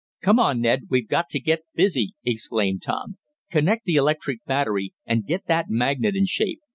[0.23, 3.19] "Come on, Ned, we've got to get busy!" exclaimed Tom.
[3.51, 6.59] "Connect the electric battery, and get that magnet in shape.